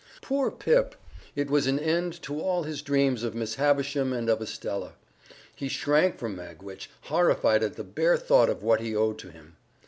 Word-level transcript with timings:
Poor 0.19 0.49
Pip! 0.49 0.95
It 1.35 1.51
was 1.51 1.67
an 1.67 1.77
end 1.77 2.19
to 2.23 2.41
all 2.41 2.63
his 2.63 2.81
dreams 2.81 3.21
of 3.21 3.35
Miss 3.35 3.53
Havisham 3.53 4.13
and 4.13 4.29
of 4.31 4.41
Estella. 4.41 4.93
He 5.55 5.67
shrank 5.67 6.17
from 6.17 6.35
Magwitch, 6.35 6.89
horrified 7.01 7.61
at 7.61 7.75
the 7.75 7.83
bare 7.83 8.17
thought 8.17 8.49
of 8.49 8.63
what 8.63 8.81
he 8.81 8.95
owed 8.95 9.19
to 9.19 9.29
him. 9.29 9.57